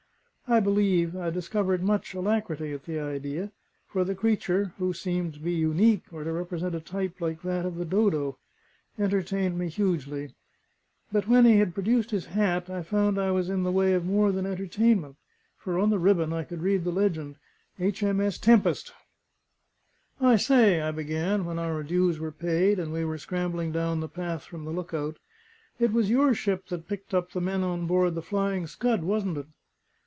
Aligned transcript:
I 0.47 0.59
believe 0.59 1.15
I 1.15 1.29
discovered 1.29 1.81
much 1.81 2.13
alacrity 2.13 2.73
at 2.73 2.83
the 2.83 2.99
idea, 2.99 3.53
for 3.87 4.03
the 4.03 4.13
creature 4.13 4.73
(who 4.79 4.91
seemed 4.91 5.35
to 5.35 5.39
be 5.39 5.53
unique, 5.53 6.03
or 6.11 6.25
to 6.25 6.33
represent 6.33 6.75
a 6.75 6.81
type 6.81 7.21
like 7.21 7.41
that 7.43 7.65
of 7.65 7.75
the 7.75 7.85
dodo) 7.85 8.37
entertained 8.99 9.57
me 9.57 9.69
hugely. 9.69 10.35
But 11.09 11.29
when 11.29 11.45
he 11.45 11.55
had 11.59 11.73
produced 11.73 12.11
his 12.11 12.25
hat, 12.25 12.69
I 12.69 12.83
found 12.83 13.17
I 13.17 13.31
was 13.31 13.47
in 13.49 13.63
the 13.63 13.71
way 13.71 13.93
of 13.93 14.05
more 14.05 14.33
than 14.33 14.45
entertainment; 14.45 15.15
for 15.57 15.79
on 15.79 15.89
the 15.89 15.97
ribbon 15.99 16.33
I 16.33 16.43
could 16.43 16.61
read 16.61 16.83
the 16.83 16.91
legend: 16.91 17.37
"H.M.S. 17.79 18.37
Tempest." 18.37 18.91
"I 20.19 20.35
say," 20.35 20.81
I 20.81 20.91
began, 20.91 21.45
when 21.45 21.59
our 21.59 21.79
adieus 21.79 22.19
were 22.19 22.33
paid, 22.33 22.77
and 22.77 22.91
we 22.91 23.05
were 23.05 23.17
scrambling 23.17 23.71
down 23.71 24.01
the 24.01 24.09
path 24.09 24.43
from 24.43 24.65
the 24.65 24.71
look 24.71 24.93
out, 24.93 25.15
"it 25.79 25.93
was 25.93 26.09
your 26.09 26.33
ship 26.33 26.65
that 26.67 26.89
picked 26.89 27.13
up 27.13 27.31
the 27.31 27.39
men 27.39 27.63
on 27.63 27.87
board 27.87 28.15
the 28.15 28.21
Flying 28.21 28.67
Scud, 28.67 29.01
wasn't 29.03 29.37
it?" 29.37 29.45